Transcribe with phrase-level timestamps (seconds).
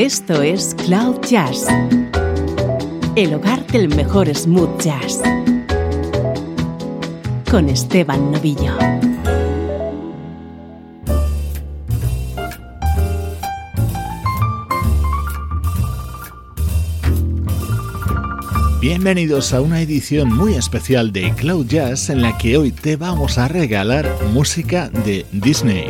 [0.00, 1.66] Esto es Cloud Jazz,
[3.16, 5.20] el hogar del mejor smooth jazz,
[7.50, 8.78] con Esteban Novillo.
[18.80, 23.36] Bienvenidos a una edición muy especial de Cloud Jazz en la que hoy te vamos
[23.36, 25.88] a regalar música de Disney.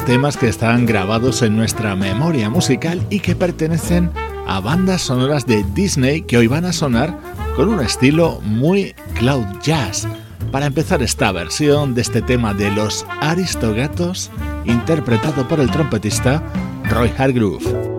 [0.00, 4.10] Temas que están grabados en nuestra memoria musical y que pertenecen
[4.46, 7.18] a bandas sonoras de Disney que hoy van a sonar
[7.56, 10.08] con un estilo muy cloud jazz.
[10.50, 14.30] Para empezar esta versión de este tema de los Aristogatos,
[14.64, 16.42] interpretado por el trompetista
[16.88, 17.92] Roy Hargrove.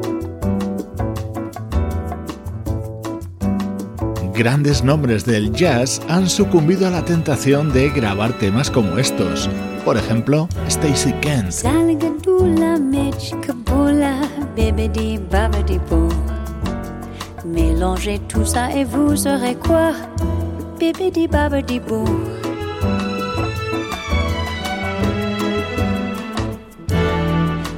[4.33, 9.47] Grandes nombres del jazz han sucumbido a la tentación de grabar temas como estos.
[9.85, 11.51] Por ejemplo, Stacy Kent.
[14.75, 16.09] zébédi babedi bou.
[17.45, 19.91] Mélangez tout ça et vous aurez quoi?
[20.79, 22.03] Bébédi babedi bou.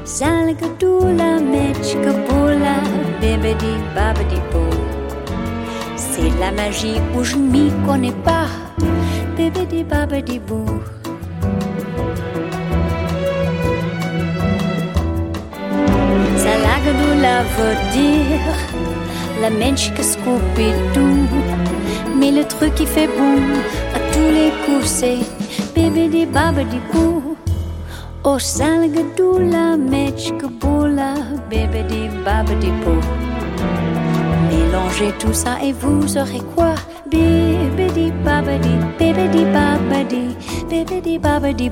[0.05, 2.75] Zalgadoula, mechkaboula,
[3.19, 4.69] bébédi babedi bou.
[5.97, 8.47] C'est la magie où je m'y connais pas,
[9.35, 10.65] bébédi babedi bou.
[17.57, 18.41] Veut dire
[19.41, 21.25] la mèche que Scooby-Doo.
[22.17, 23.37] Mais le truc qui fait bon
[23.95, 25.19] à tous les coups, c'est
[25.73, 27.37] bébé babadi boo.
[28.25, 31.13] Oh, salgadou la mèche que boula,
[31.49, 32.99] bébé babadi boo.
[34.49, 36.75] Mélangez tout ça et vous aurez quoi?
[37.09, 40.35] Bébé babadi, bébé babadi,
[40.69, 41.69] bébé babadi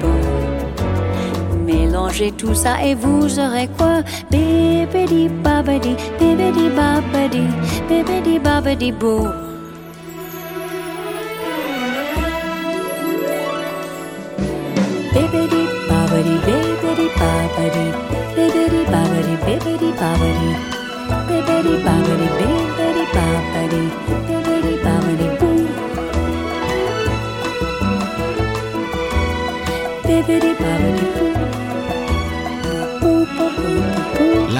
[0.00, 0.22] boo.
[1.66, 4.02] Mélangez tout ça et vous aurez quoi?
[4.30, 7.44] Bébédi babadi, bébédi babadi,
[7.88, 9.28] bébédi babadi boo.
[15.14, 17.86] Bébédi babadi, bébédi babadi,
[18.36, 20.50] bébédi babadi, bébédi babadi,
[21.28, 22.73] bébédi babadi, bébédi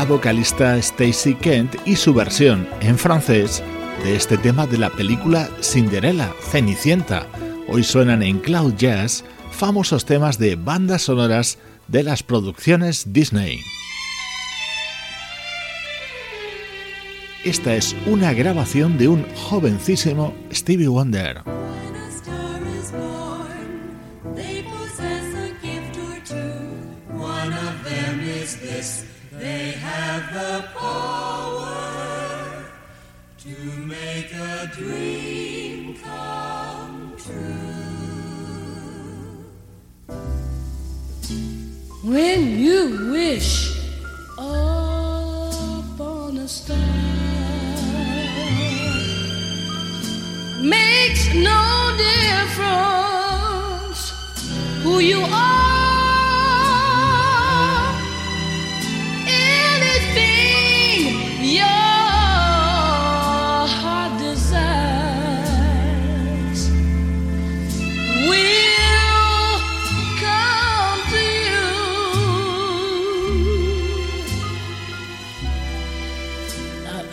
[0.06, 3.62] vocalista Stacy Kent y su versión en francés
[4.02, 7.26] de este tema de la película Cinderella, Cenicienta.
[7.68, 11.58] Hoy suenan en Cloud Jazz famosos temas de bandas sonoras
[11.88, 13.60] de las producciones Disney.
[17.44, 21.63] Esta es una grabación de un jovencísimo Stevie Wonder.
[42.84, 43.63] You wish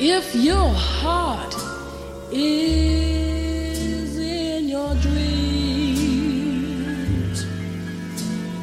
[0.04, 1.56] if your heart
[2.32, 5.86] is in your dreams,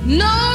[0.04, 0.47] no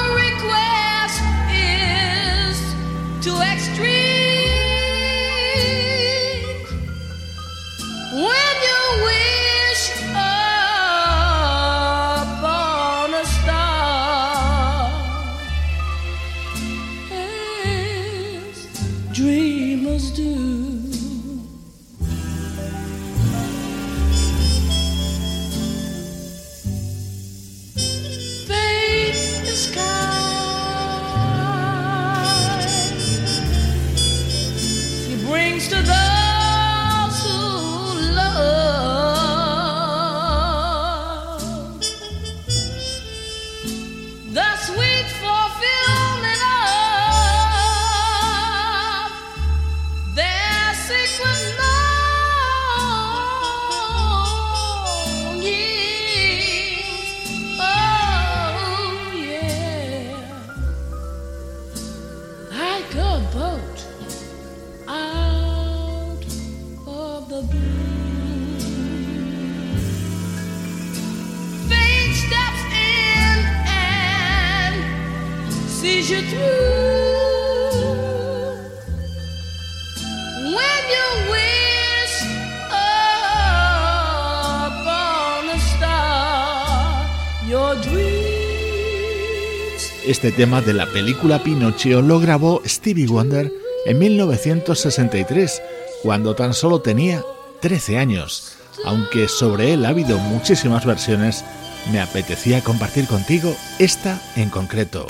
[90.24, 93.52] Este tema de la película Pinocchio lo grabó Stevie Wonder
[93.86, 95.62] en 1963,
[96.02, 97.22] cuando tan solo tenía
[97.60, 98.56] 13 años.
[98.86, 101.44] Aunque sobre él ha habido muchísimas versiones,
[101.92, 105.06] me apetecía compartir contigo esta en concreto.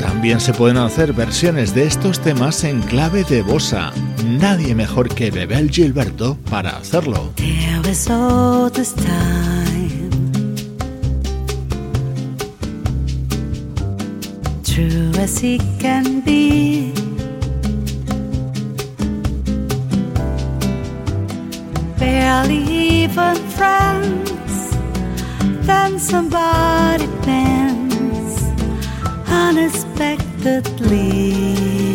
[0.00, 3.92] También se pueden hacer versiones de estos temas en clave de bossa.
[4.24, 7.32] Nadie mejor que Bebel Gilberto para hacerlo.
[14.64, 16.92] True as he can be.
[21.98, 22.58] Barely
[23.04, 24.76] even friends,
[25.66, 28.44] then somebody bends
[29.28, 31.89] unexpectedly.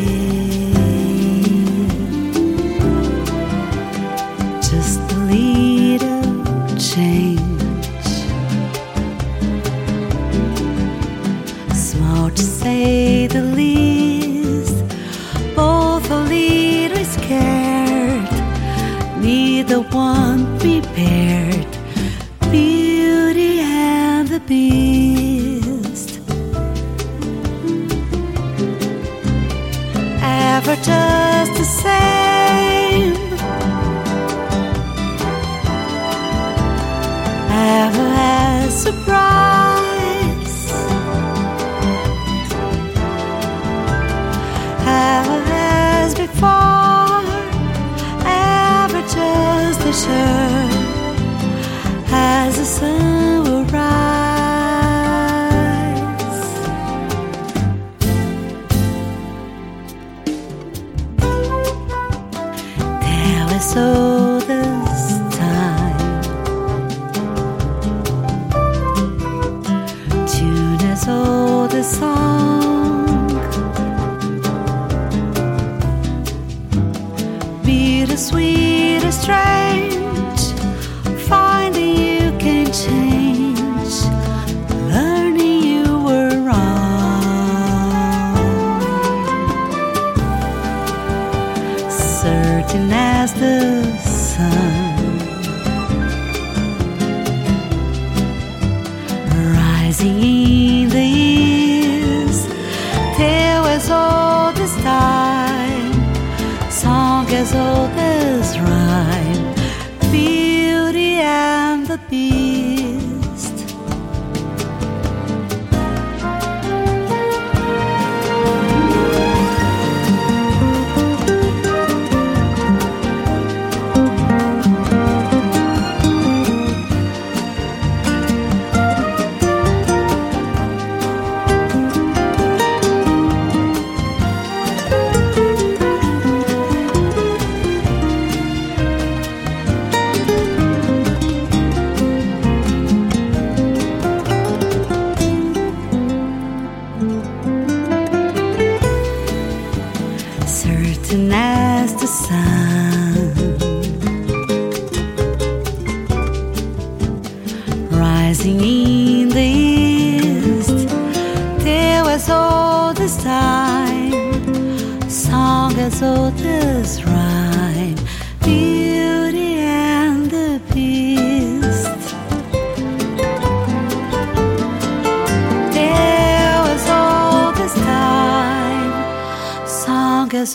[180.36, 180.54] as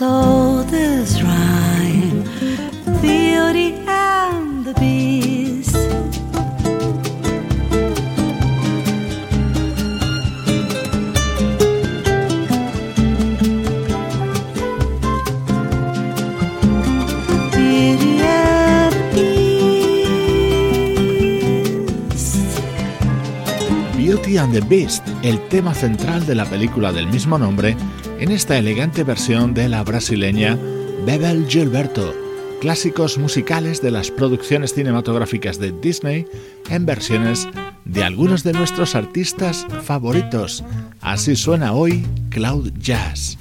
[0.71, 2.25] this rhyme,
[3.01, 5.75] Beauty and the Beast.
[23.97, 27.77] Beauty and the Beast, el tema central de la película del mismo nombre
[28.21, 30.59] en esta elegante versión de la brasileña
[31.07, 32.15] Bebel Gilberto,
[32.61, 36.27] clásicos musicales de las producciones cinematográficas de Disney
[36.69, 37.49] en versiones
[37.87, 40.63] de algunos de nuestros artistas favoritos.
[41.01, 43.39] Así suena hoy Cloud Jazz.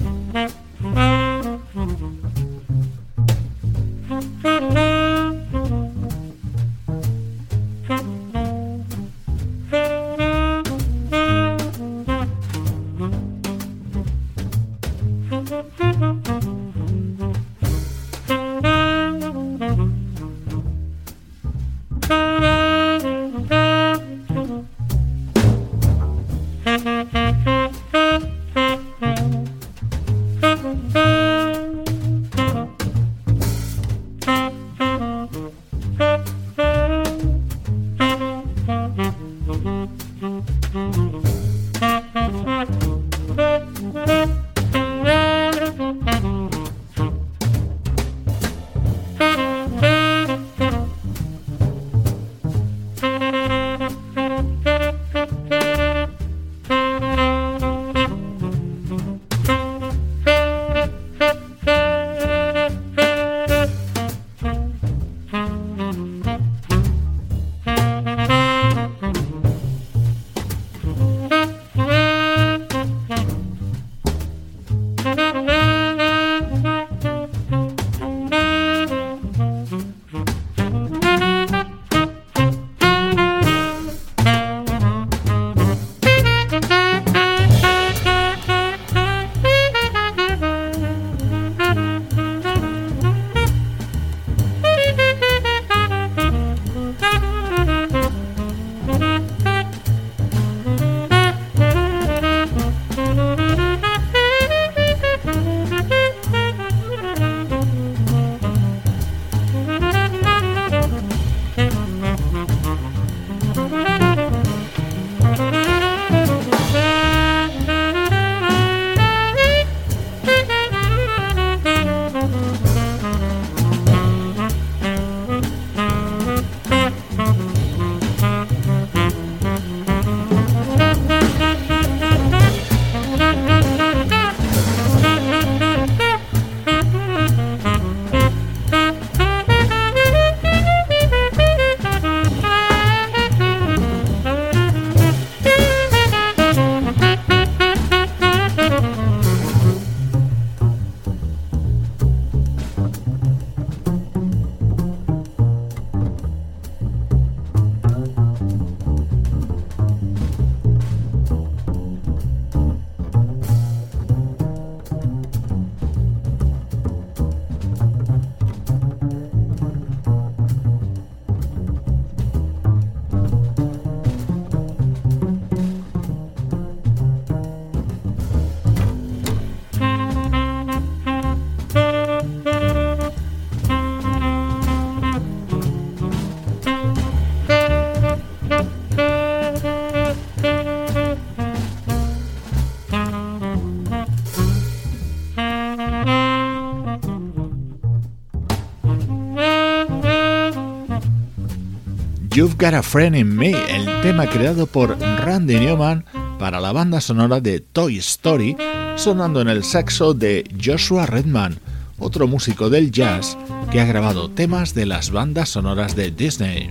[202.40, 206.06] You've Got a Friend in Me, el tema creado por Randy Newman
[206.38, 208.56] para la banda sonora de Toy Story,
[208.96, 211.58] sonando en el saxo de Joshua Redman,
[211.98, 213.36] otro músico del jazz
[213.70, 216.70] que ha grabado temas de las bandas sonoras de Disney.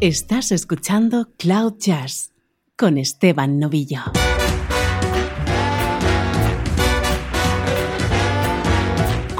[0.00, 2.30] Estás escuchando Cloud Jazz
[2.76, 4.02] con Esteban Novillo.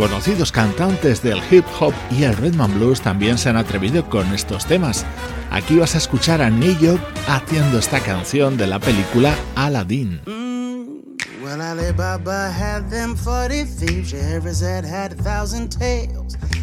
[0.00, 4.32] Conocidos cantantes del hip hop y el rhythm and blues también se han atrevido con
[4.32, 5.04] estos temas.
[5.50, 10.22] Aquí vas a escuchar a Neo haciendo esta canción de la película Aladdin.
[10.24, 14.14] Mm, well, Alibaba had them 40 thieves.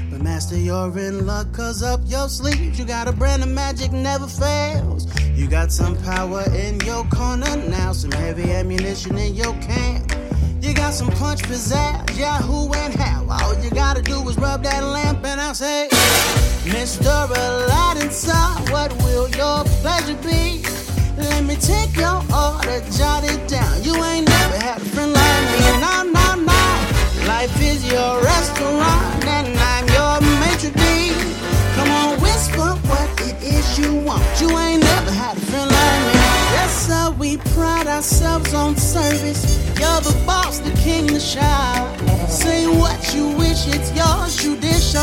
[0.10, 3.92] But master, you're in luck, cause up your sleeves, you got a brand of magic
[3.92, 5.06] never fails.
[5.36, 10.27] You got some power in your corner now, some heavy ammunition in your camp.
[10.60, 13.26] You got some punch, pizzazz, yeah, who and how.
[13.30, 15.88] All you gotta do is rub that lamp and I'll say,
[16.64, 17.30] Mr.
[17.30, 18.34] Aladdin, sir,
[18.72, 20.64] what will your pleasure be?
[21.16, 23.84] Let me take your order, jot it down.
[23.84, 27.28] You ain't never had a friend like me, no, no, no.
[27.28, 31.14] Life is your restaurant and I'm your maitre d'.
[31.76, 34.24] Come on, whisper what it is you want.
[34.42, 36.14] You ain't never had a friend like me.
[36.58, 39.57] Yes, sir, we pride ourselves on service.
[39.80, 41.88] You're the boss, the king, the shine.
[42.28, 44.44] Say what you wish, it's yours.
[44.44, 44.96] You dish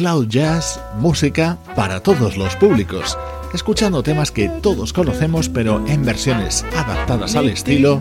[0.00, 3.18] Cloud Jazz, música para todos los públicos,
[3.52, 8.00] escuchando temas que todos conocemos pero en versiones adaptadas al estilo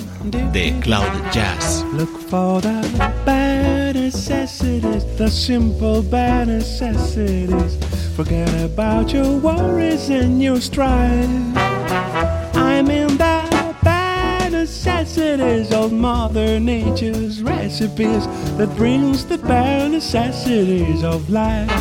[0.53, 1.85] de Cloud Jazz.
[1.91, 2.79] Look for the
[3.25, 7.77] bad necessities, the simple bad necessities.
[8.15, 11.27] Forget about your worries and your strife.
[12.55, 13.28] I'm in the bad
[14.69, 18.27] necessities of Mother Nature's recipes
[18.57, 21.71] that brings the bare necessities of life.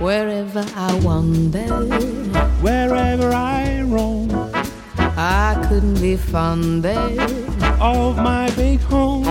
[0.00, 1.68] Wherever I wander,
[2.66, 4.28] Wherever I roam,
[5.16, 6.98] I couldn't be fonder.
[7.80, 9.22] of my big home.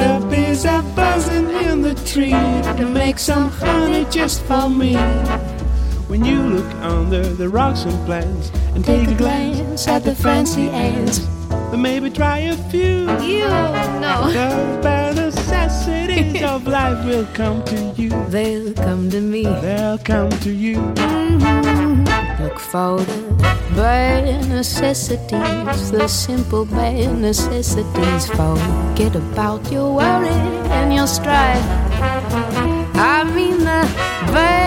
[0.00, 2.40] The bees are buzzing in the tree
[2.78, 4.94] to make some honey just for me.
[6.08, 10.68] When you look under the rocks and plants and take, a glance at the fancy
[10.68, 11.18] ants,
[11.70, 13.10] then maybe try a few.
[13.20, 13.48] You
[14.02, 18.10] know The bare necessities of life will come to you.
[18.28, 19.44] they'll come to me.
[19.44, 20.76] They'll come to you.
[20.76, 22.42] Mm-hmm.
[22.44, 23.20] Look for the
[23.74, 28.26] bare necessities, the simple bare necessities.
[28.28, 30.28] Forget about your worry
[30.78, 31.64] and your strife.
[32.96, 33.82] I mean the
[34.32, 34.63] bare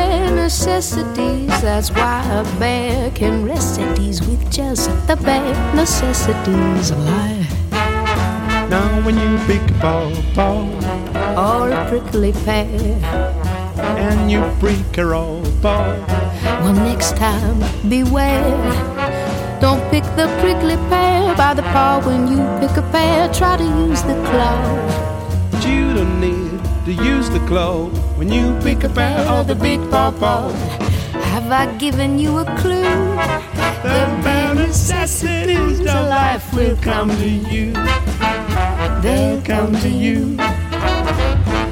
[0.48, 1.50] necessities.
[1.62, 7.52] That's why a bear can rest at ease with just the bare necessities of life.
[8.70, 10.70] Now when you pick a ball, ball,
[11.38, 12.66] Or a prickly pear.
[14.08, 15.98] and you break a roll, ball.
[16.62, 18.58] Well, next time, beware.
[19.60, 22.00] Don't pick the prickly pear by the paw.
[22.08, 24.60] When you pick a pear, try to use the claw.
[25.52, 29.56] But you don't need to use the claw when you pick a pear of the
[29.56, 30.52] big pawpaw.
[31.32, 32.82] Have I given you a clue?
[33.84, 37.74] The bare necessities of life will come to you.
[39.04, 40.36] They'll come to you.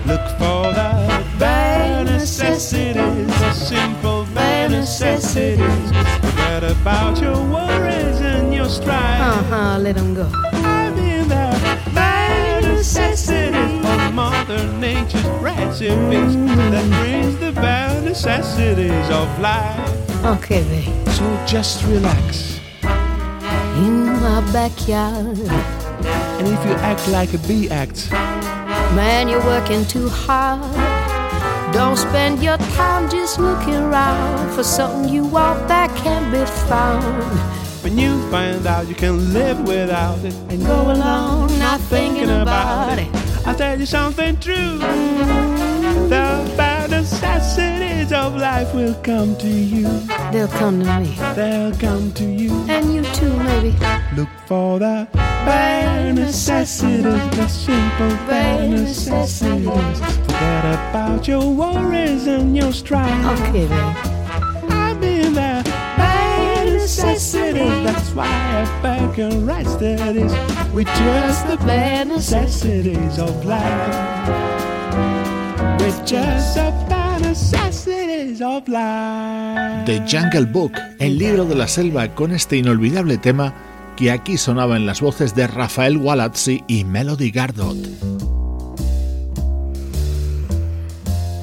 [0.05, 5.89] Look for the bare necessities, the simple bare necessities.
[6.21, 9.21] Forget about your worries and your strife.
[9.21, 10.29] Uh huh, let him go.
[10.53, 13.84] I mean the bare necessities
[14.15, 16.35] Mother Nature's recipes
[16.71, 20.25] that brings the bare necessities of life.
[20.25, 21.07] Okay, babe.
[21.09, 22.61] So just relax.
[23.75, 25.37] In my backyard,
[26.39, 28.09] And if you act like a bee act,
[28.95, 30.63] man, you're working too hard.
[31.73, 37.03] Don't spend your time just looking around for something you want that can't be found.
[37.83, 42.97] when you find out you can live without it, And go along not thinking about
[42.97, 43.24] it.
[43.47, 44.79] I'll tell you something true.
[46.09, 49.87] The bad necessities of life will come to you.
[50.31, 51.15] They'll come to me.
[51.35, 52.51] They'll come to you.
[52.67, 53.75] And you too, maybe.
[54.15, 59.99] Look for the bare necessities, the simple bare necessities.
[60.25, 63.39] Forget about your worries and your strife.
[63.39, 64.14] Okay, babe.
[67.35, 67.83] Necessities.
[67.83, 70.31] That's why I back and write studies
[70.73, 73.95] with just the bare necessities of life.
[75.79, 79.85] With just the bare necessities of life.
[79.85, 83.53] The Jungle Book, el libro de la selva con este inolvidable tema
[83.95, 87.77] que aquí sonaba en las voces de Rafael Walazzi y Melody Gardot.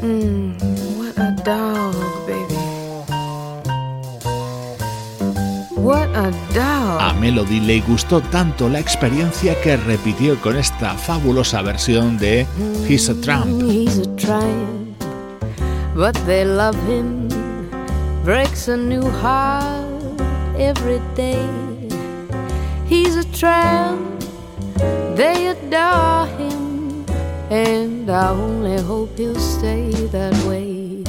[0.03, 1.95] What a dog,
[5.83, 7.01] What a dog.
[7.01, 12.47] A Melody le gustó tanto la experiencia que repitió con esta fabulosa versión de
[12.89, 13.61] He's a Tramp.
[13.63, 14.97] He's a tramp,
[15.97, 17.29] but they love him.
[18.25, 19.83] Breaks a new heart
[20.57, 21.49] every day.
[22.89, 24.23] He's a tramp,
[25.17, 27.05] they adore him,
[27.51, 31.03] and I only hope he'll stay that way.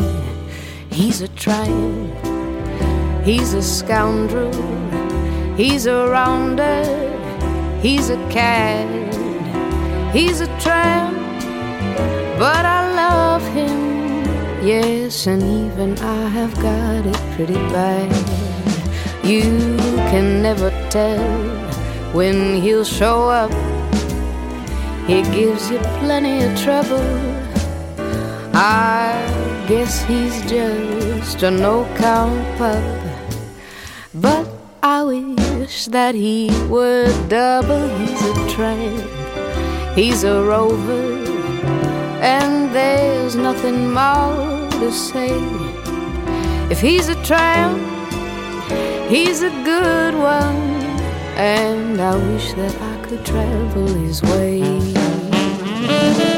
[0.89, 2.09] He's a tramp,
[3.23, 4.51] he's a scoundrel,
[5.55, 6.83] he's a rounder,
[7.81, 9.13] he's a cad,
[10.13, 11.17] he's a tramp,
[12.37, 14.25] but I love him,
[14.65, 18.11] yes, and even I have got it pretty bad.
[19.23, 19.41] You
[20.11, 21.23] can never tell
[22.13, 23.51] when he'll show up.
[25.07, 27.03] He gives you plenty of trouble.
[28.53, 33.02] I guess he's just a no count pup.
[35.03, 37.89] I wish that he were double.
[37.97, 41.17] He's a tramp, he's a rover,
[42.21, 45.35] and there's nothing more to say.
[46.71, 47.77] If he's a tramp,
[49.09, 50.71] he's a good one,
[51.35, 56.32] and I wish that I could travel his way.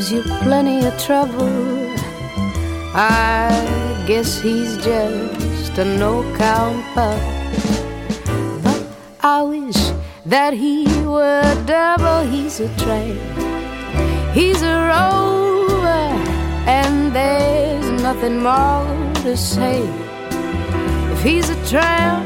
[0.00, 1.46] Gives you plenty of trouble.
[2.94, 3.50] I
[4.06, 7.20] guess he's just a no count pup.
[8.62, 8.82] But
[9.20, 9.76] I wish
[10.24, 12.22] that he were double.
[12.32, 13.20] He's a tramp,
[14.32, 16.06] he's a rover,
[16.78, 18.86] and there's nothing more
[19.24, 19.82] to say.
[21.12, 22.24] If he's a tramp,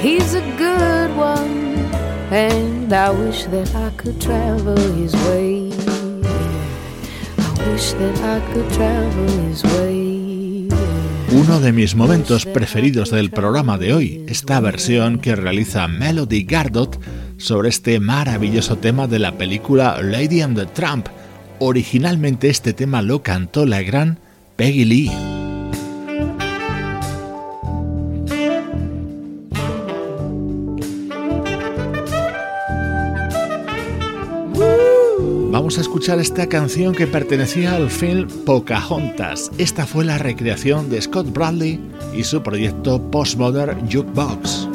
[0.00, 1.76] he's a good one.
[2.32, 5.67] And I wish that I could travel his way.
[11.30, 16.98] Uno de mis momentos preferidos del programa de hoy, esta versión que realiza Melody Gardot
[17.36, 21.06] sobre este maravilloso tema de la película Lady and the Tramp.
[21.60, 24.18] Originalmente este tema lo cantó la gran
[24.56, 25.27] Peggy Lee.
[35.80, 39.50] escuchar esta canción que pertenecía al film Pocahontas.
[39.58, 41.80] Esta fue la recreación de Scott Bradley
[42.14, 44.68] y su proyecto Postmodern Jukebox.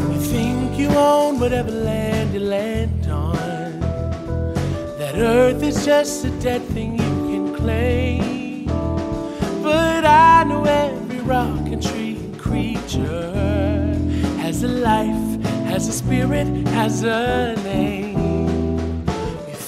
[14.54, 18.23] has a life, has a spirit, has a name.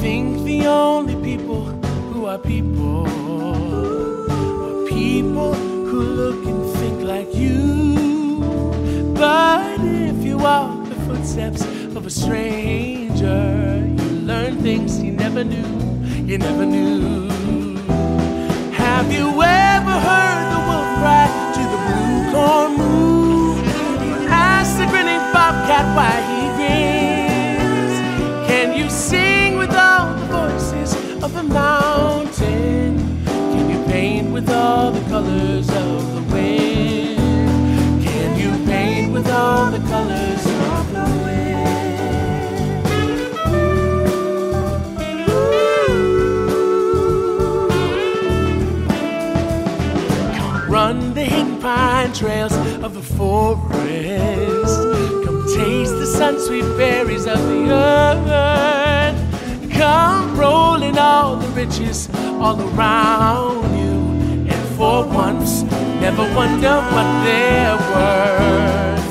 [0.05, 1.61] Think the only people
[2.11, 3.07] who are people
[4.67, 5.51] are people
[5.89, 8.39] who look and think like you.
[9.15, 11.63] But if you walk the footsteps
[11.97, 15.71] of a stranger, you learn things you never knew,
[16.29, 17.27] you never knew.
[18.83, 23.57] Have you ever heard the wolf cry to the blue corn moon?
[24.29, 26.94] Ask the grinning bobcat why he grins.
[31.47, 32.97] Mountain?
[33.25, 38.03] Can you paint with all the colors of the wind?
[38.03, 41.65] Can you paint with all the colors of the wind?
[50.37, 52.53] Come run the hidden pine trails
[52.83, 54.77] of the forest.
[55.25, 58.45] Come taste the sun sweet berries of the earth
[59.77, 62.09] come rolling all the riches
[62.41, 63.95] all around you.
[64.51, 65.63] And for once,
[66.01, 69.05] never wonder what they're worth.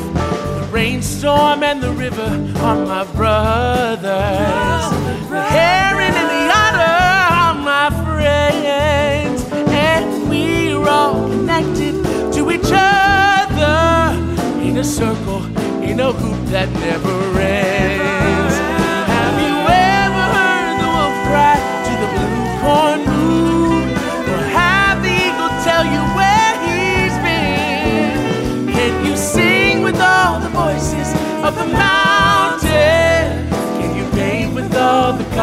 [0.61, 4.85] The rainstorm and the river are my brothers.
[5.31, 6.97] The heron and the otter
[7.43, 9.43] are my friends.
[9.73, 11.95] And we're all connected
[12.35, 14.17] to each other
[14.63, 15.45] in a circle,
[15.83, 17.74] in a hoop that never ends.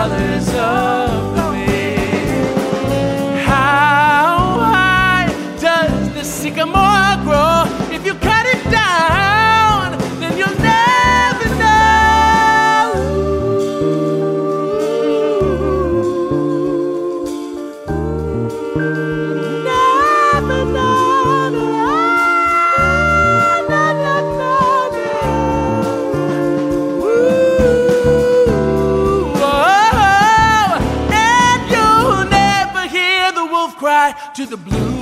[0.01, 1.00] Colors of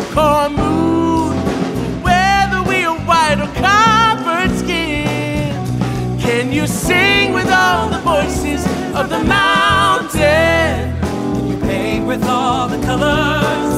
[0.10, 1.38] the blue corn moon,
[2.04, 5.54] whether we are white or coppered skin.
[6.20, 10.96] Can you sing with all the voices of the mountain?
[11.02, 13.69] Can you paint with all the colors?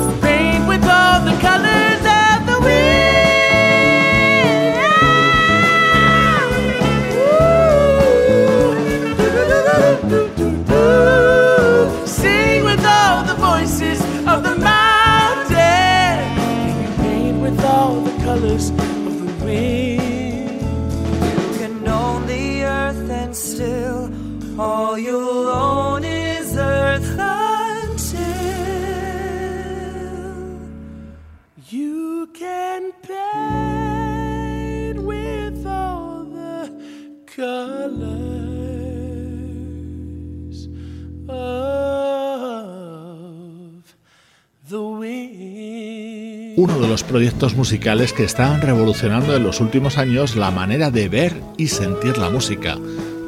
[46.91, 51.69] Los proyectos musicales que están revolucionando en los últimos años la manera de ver y
[51.69, 52.77] sentir la música.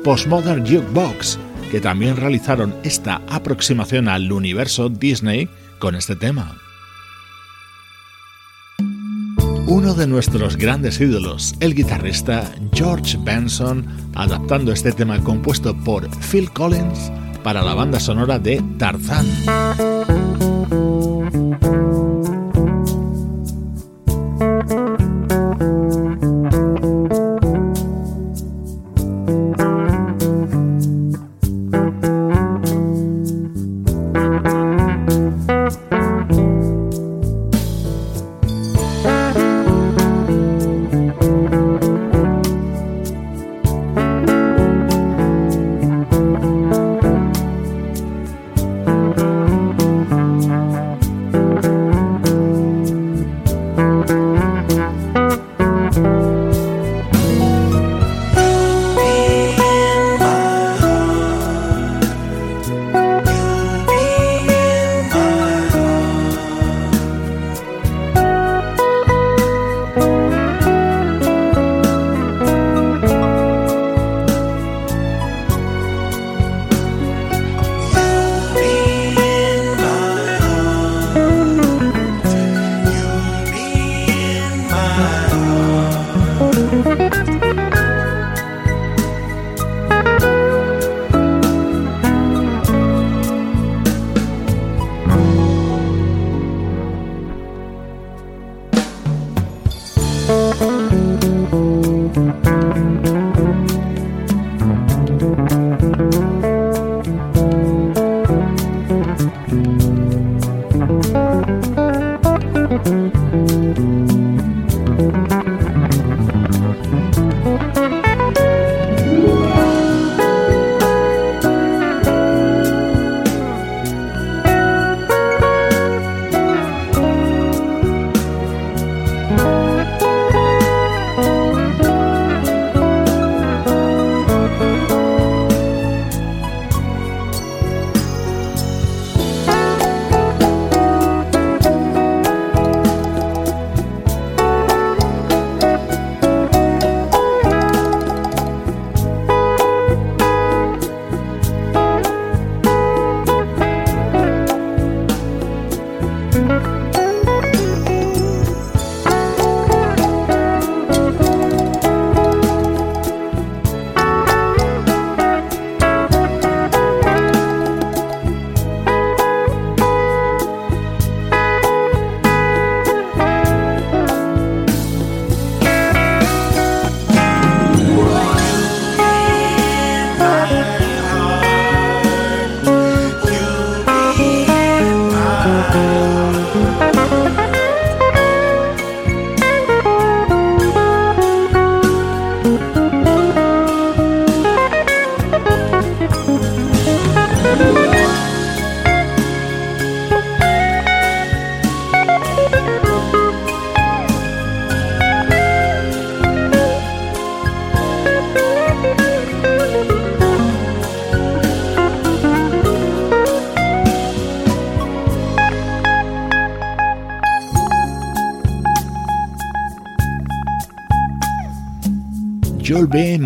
[0.03, 1.39] Postmodern Jukebox,
[1.71, 5.47] que también realizaron esta aproximación al universo Disney
[5.79, 6.57] con este tema.
[9.65, 16.51] Uno de nuestros grandes ídolos, el guitarrista George Benson, adaptando este tema compuesto por Phil
[16.51, 17.13] Collins
[17.45, 19.25] para la banda sonora de Tarzán.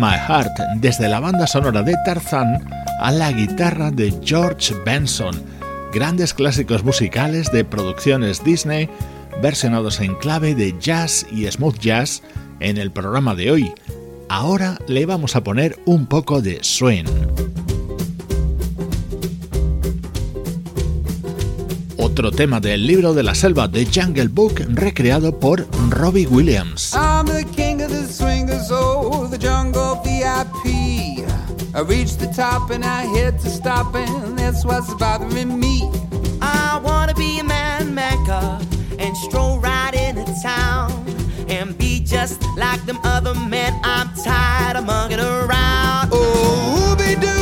[0.08, 2.66] My Heart, desde la banda sonora de Tarzan
[2.98, 5.34] a la guitarra de George Benson.
[5.92, 8.88] Grandes clásicos musicales de producciones Disney
[9.42, 12.22] versionados en clave de jazz y smooth jazz
[12.60, 13.74] en el programa de hoy.
[14.30, 17.04] Ahora le vamos a poner un poco de swing.
[22.18, 26.92] Otro tema del libro de la selva de Jungle Book recreado por Robbie Williams.
[26.92, 31.24] I'm the king of the swingers, oh, the jungle VIP.
[31.76, 35.88] I reach the top and I hit to stop, and that's what's bothering me.
[36.42, 38.58] I wanna be a man maker
[38.98, 40.90] and stroll right into town
[41.48, 43.78] and be just like them other men.
[43.84, 46.08] I'm tired of mugging around.
[46.10, 47.37] Oh, be do.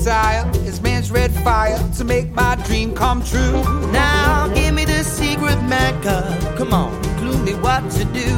[0.00, 3.62] Desire is man's red fire to make my dream come true.
[3.92, 6.18] Now give me the secret Mecca.
[6.56, 8.30] Come on, clue me what to do.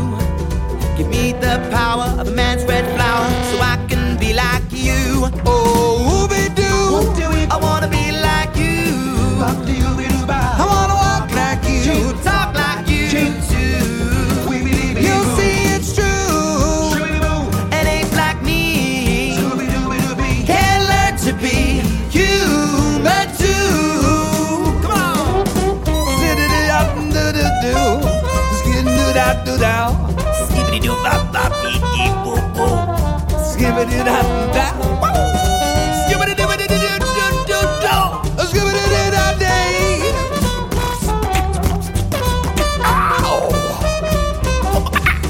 [0.97, 5.31] Give me the power of man's red flower so I can be like you.
[5.47, 6.73] Oh, be do.
[7.55, 9.92] I wanna be like you.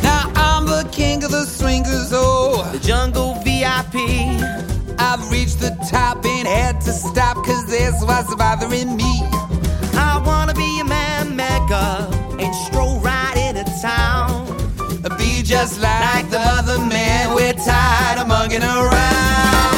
[0.03, 2.69] Now I'm the king of the swingers, oh.
[2.73, 3.97] The jungle VIP.
[4.99, 9.42] I've reached the top and had to stop, cause this was bothering me.
[15.53, 17.35] Just like the other men.
[17.35, 19.75] we're tired of mugging around.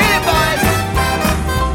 [0.00, 1.70] Hit boys!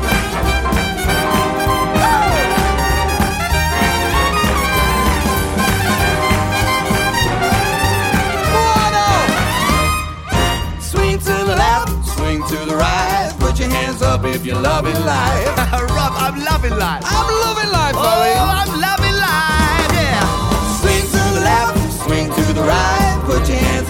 [8.53, 10.81] One up.
[10.81, 13.31] Swing to the left, swing to the right.
[13.39, 15.47] Put your hands up if you're loving life.
[15.95, 17.03] Rob, I'm loving life.
[17.05, 18.01] I'm loving life, Oh.
[18.01, 18.94] I'm loving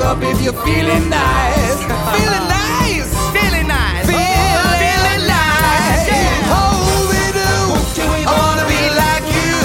[0.06, 1.78] up if you're feeling nice.
[2.14, 3.10] feeling nice.
[3.36, 4.06] Feeling nice.
[4.06, 6.54] Feeling Oh, feeling nice, yeah.
[6.54, 7.52] Oh, we do.
[8.30, 9.56] I wanna be like you.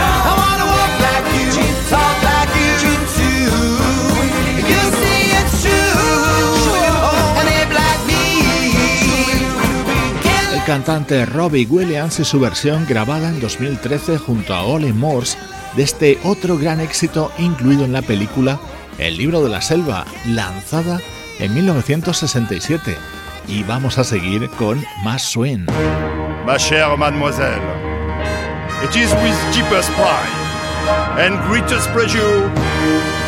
[0.00, 1.48] I wanna walk like you.
[1.92, 3.52] Talk like you too.
[4.70, 6.00] You see it's true.
[7.38, 8.24] And they like me.
[10.56, 15.36] El cantante Robbie Williams y su versión grabada en 2013 junto a Ollie Morse
[15.76, 18.58] de este otro gran éxito incluido en la película
[18.98, 20.98] El libro de la selva, lanzada
[21.38, 22.96] en 1967.
[23.46, 25.66] Y vamos a seguir con más swing.
[26.46, 27.60] Ma chère mademoiselle,
[28.82, 30.46] it is with deepest pride
[31.18, 32.48] and greatest pleasure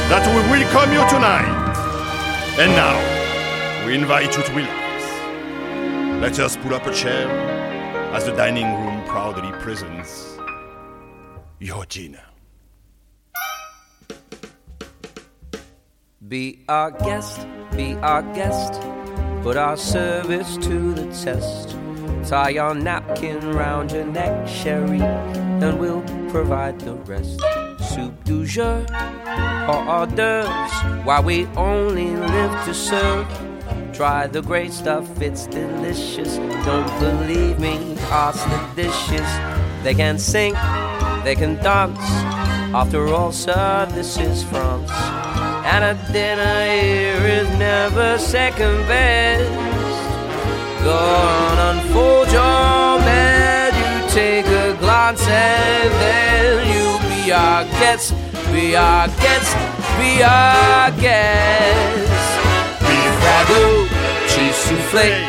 [0.08, 1.76] that we welcome you tonight.
[2.58, 2.96] And now,
[3.86, 5.04] we invite you to relax.
[6.20, 7.28] Let us pull up a chair
[8.14, 10.38] as the dining room proudly presents
[11.60, 12.27] your dinner.
[16.28, 18.82] Be our guest, be our guest.
[19.42, 21.74] Put our service to the test.
[22.28, 27.40] Tie your napkin round your neck, Sherry, and we'll provide the rest.
[27.80, 28.84] Soup du jour
[29.68, 33.26] or hors d'oeuvres, while we only live to serve.
[33.94, 36.36] Try the great stuff, it's delicious.
[36.66, 39.28] Don't believe me, ask the dishes.
[39.82, 40.52] They can sing,
[41.24, 41.98] they can dance.
[42.74, 45.27] After all, sir, this is France.
[45.70, 49.44] And a dinner here is never second best.
[50.82, 58.14] Go on, unfold your menu, take a glance, and then you'll be our guest,
[58.50, 59.50] be our guest,
[59.98, 62.28] be our guest.
[62.88, 63.88] Beef ragout,
[64.30, 65.20] cheese souffle,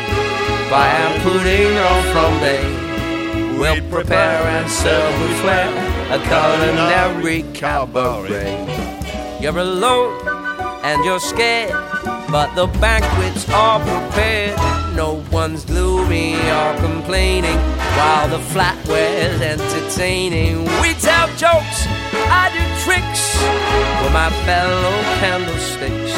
[0.70, 3.58] by pudding or flambe.
[3.58, 5.68] We'll prepare and serve with flair.
[6.10, 8.56] a culinary cabaret.
[9.40, 10.29] You're alone
[10.82, 11.72] and you're scared,
[12.30, 14.58] but the banquets are prepared.
[14.96, 17.58] No one's gloomy or complaining
[17.96, 20.64] while the flatware's entertaining.
[20.80, 21.86] We tell jokes,
[22.28, 23.36] I do tricks
[24.00, 26.12] for my fellow candlesticks.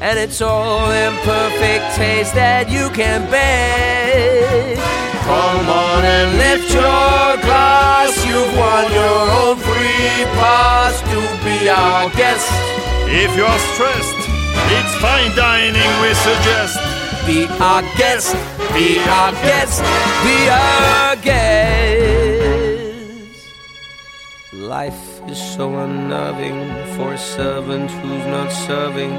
[0.00, 4.76] And it's all in perfect taste that you can beg.
[5.24, 8.14] Come on and lift your glass.
[8.26, 12.75] You've won your own free pass to be our guest.
[13.08, 14.28] If you're stressed,
[14.76, 16.76] it's fine dining we suggest.
[17.24, 18.34] Be our guest,
[18.74, 19.80] be our guest,
[20.24, 22.26] be our guest.
[24.52, 26.58] Life is so unnerving
[26.96, 29.12] for a servant who's not serving.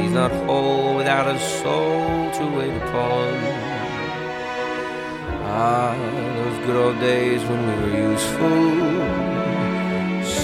[0.00, 3.34] He's not whole without a soul to wait upon.
[5.44, 5.94] Ah,
[6.36, 9.47] those good old days when we were useful.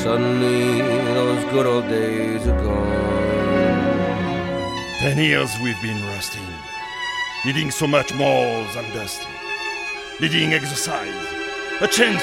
[0.05, 0.83] Suddenly,
[1.15, 2.93] those good old days are gone.
[5.01, 6.47] Ten years we've been rusting,
[7.47, 9.33] needing so much more than dusting,
[10.21, 11.09] needing exercise,
[11.81, 12.23] a chance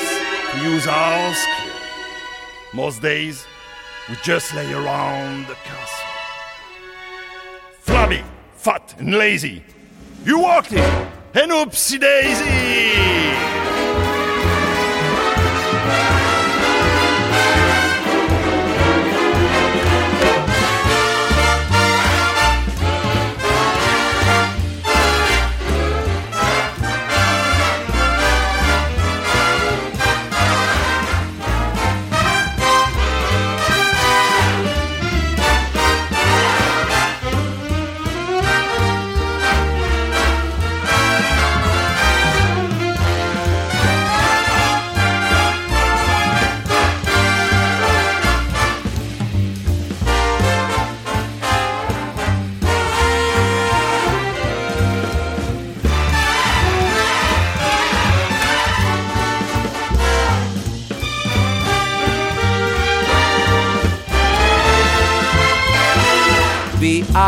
[0.52, 1.74] to use our skill.
[2.72, 3.48] Most days,
[4.08, 6.08] we just lay around the castle.
[7.80, 8.22] Flabby,
[8.58, 9.64] fat, and lazy.
[10.24, 12.91] You walked in, and oopsie daisy!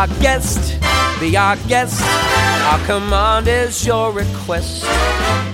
[0.03, 0.77] Our guest,
[1.21, 2.01] be our guest.
[2.69, 4.83] Our command is your request.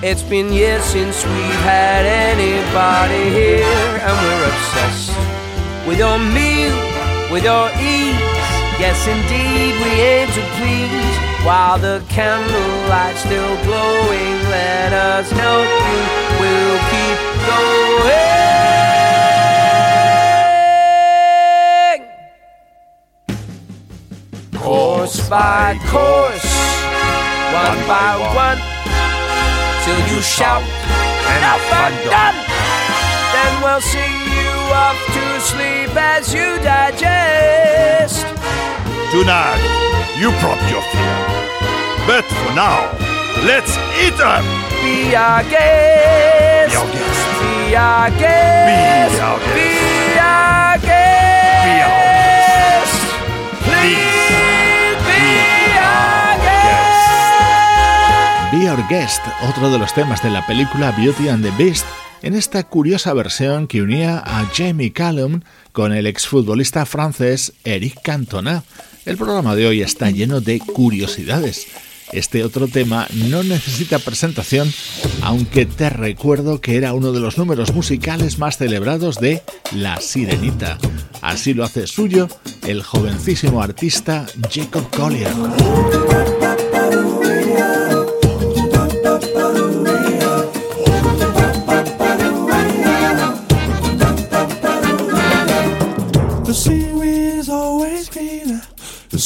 [0.01, 5.13] It's been years since we've had anybody here, and we're obsessed
[5.87, 6.73] with your meal,
[7.31, 8.17] with your ease.
[8.81, 11.45] Yes, indeed, we aim to please.
[11.45, 16.01] While the candlelight's still glowing, let us help you.
[16.39, 18.28] We'll keep going.
[25.09, 26.53] Course by course,
[27.49, 28.61] one by one,
[29.83, 32.37] till you shout, enough and done.
[33.33, 38.21] Then we'll sing you off to sleep as you digest.
[39.09, 39.61] Tonight,
[40.19, 41.17] you prop your fear.
[42.05, 42.93] But for now,
[43.49, 44.45] let's eat up!
[44.83, 46.69] Be our guest.
[46.69, 47.09] Be our guest.
[47.41, 49.15] Be our guest.
[49.15, 49.55] Be our guest.
[49.55, 51.65] Be our guest.
[51.65, 51.97] Be our
[52.77, 52.93] guest.
[53.65, 54.38] Please
[58.51, 61.85] Be Our Guest, otro de los temas de la película Beauty and the Beast,
[62.23, 65.41] en esta curiosa versión que unía a Jamie Callum
[65.71, 68.63] con el exfutbolista francés Eric Cantona.
[69.05, 71.67] El programa de hoy está lleno de curiosidades.
[72.11, 74.73] Este otro tema no necesita presentación,
[75.21, 79.43] aunque te recuerdo que era uno de los números musicales más celebrados de
[79.73, 80.79] La Sirenita.
[81.21, 82.27] Así lo hace suyo
[82.65, 85.33] el jovencísimo artista Jacob Collier.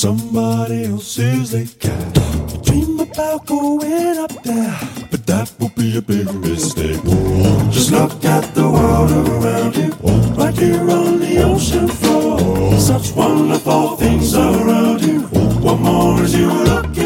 [0.03, 2.11] Somebody else's they can.
[2.49, 4.77] You dream about going up there,
[5.09, 7.01] but that would be a big mistake.
[7.71, 9.91] Just look at the water around you,
[10.35, 12.77] right here on the ocean floor.
[12.77, 15.21] Such wonderful things around you.
[15.65, 17.02] What more is you looking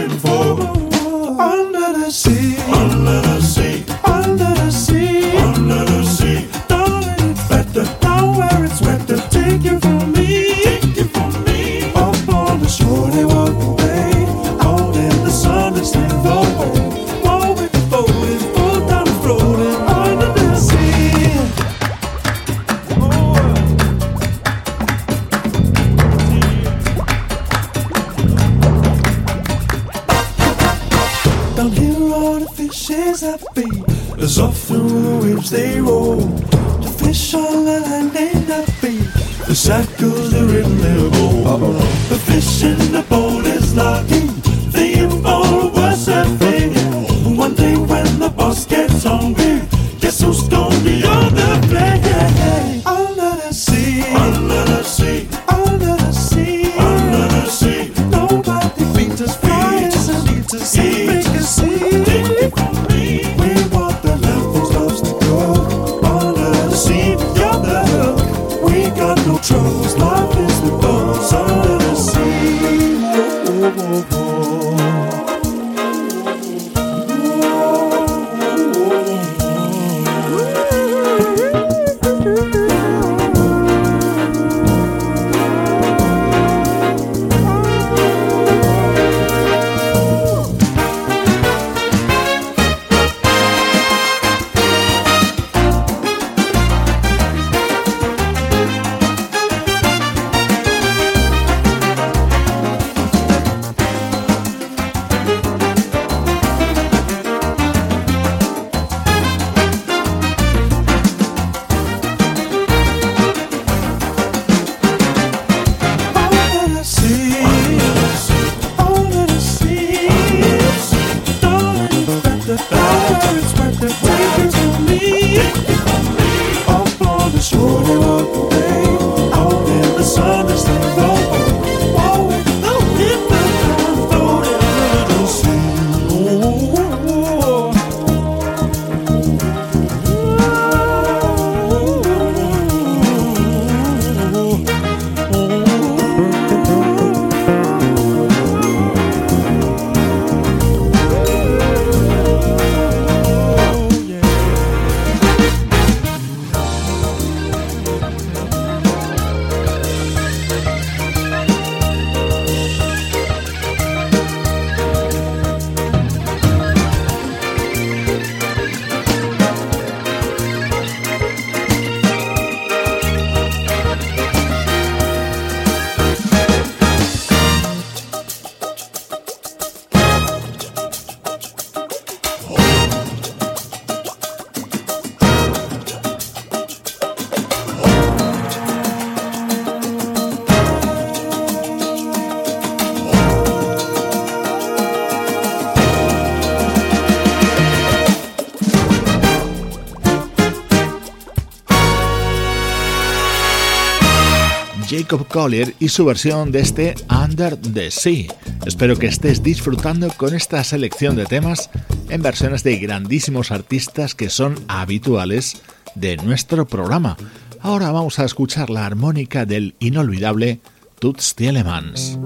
[205.07, 208.27] Collier y su versión de este Under the Sea.
[208.65, 211.69] Espero que estés disfrutando con esta selección de temas
[212.09, 215.61] en versiones de grandísimos artistas que son habituales
[215.95, 217.15] de nuestro programa.
[217.61, 220.59] Ahora vamos a escuchar la armónica del inolvidable
[220.99, 222.19] Toots Thielemans.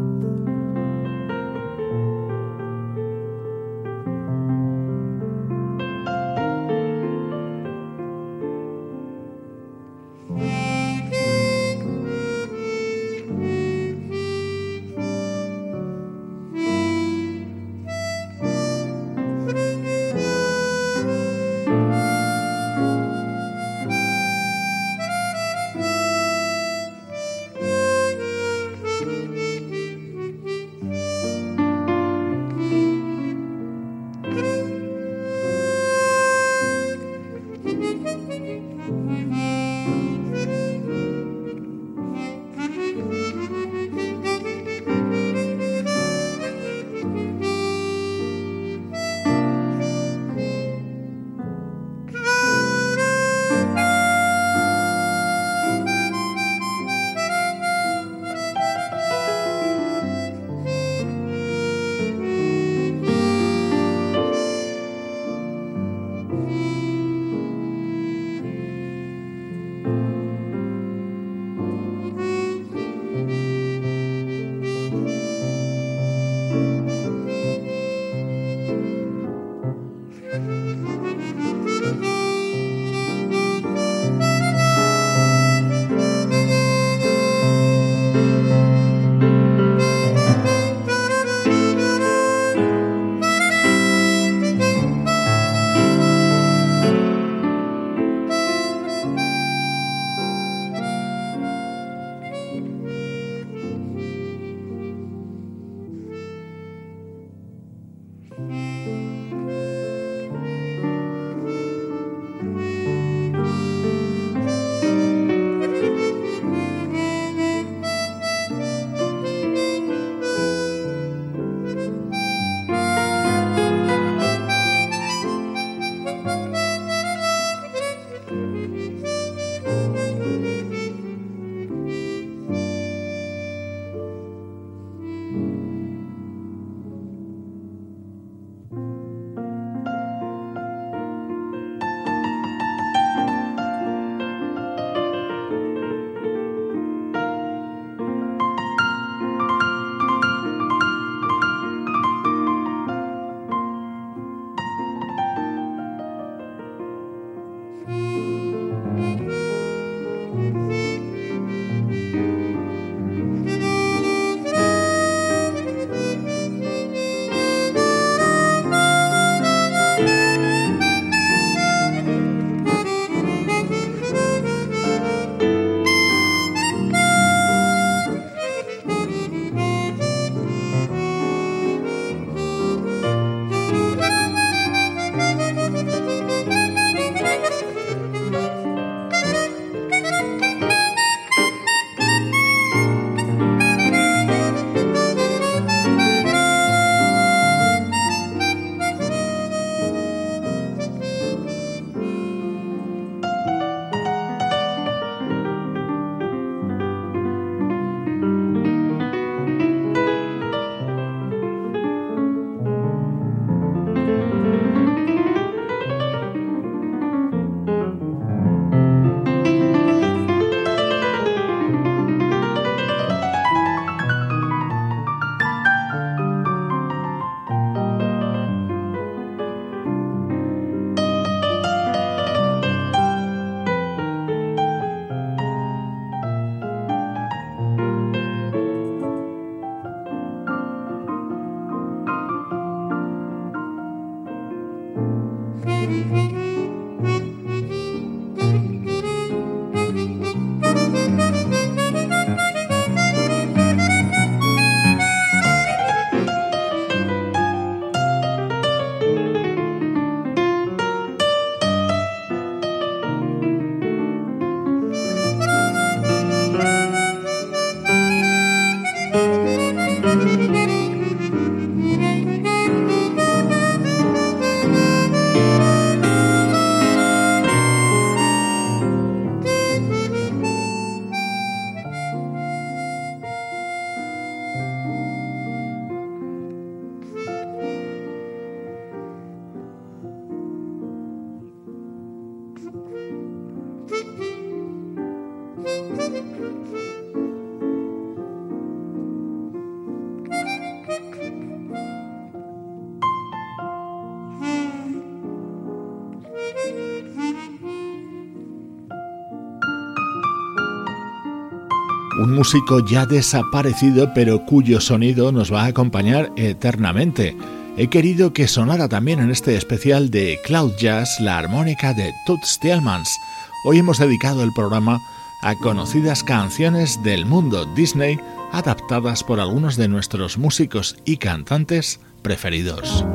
[312.41, 317.37] Músico ya desaparecido pero cuyo sonido nos va a acompañar eternamente.
[317.77, 322.57] He querido que sonara también en este especial de Cloud Jazz la armónica de Toots
[322.59, 323.15] Thielmans.
[323.63, 324.97] Hoy hemos dedicado el programa
[325.43, 328.19] a conocidas canciones del mundo Disney
[328.51, 333.05] adaptadas por algunos de nuestros músicos y cantantes preferidos.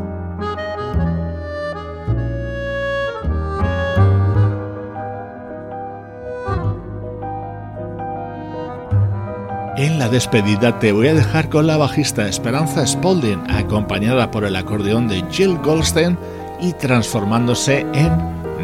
[9.77, 14.57] En la despedida te voy a dejar con la bajista Esperanza Spalding, acompañada por el
[14.57, 16.17] acordeón de Jill Goldstein
[16.63, 18.11] y transformándose en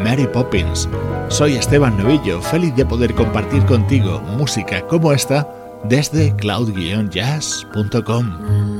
[0.03, 0.89] Mary Poppins.
[1.27, 5.47] Soy Esteban Novillo, feliz de poder compartir contigo música como esta
[5.83, 8.72] desde cloud-jazz.com.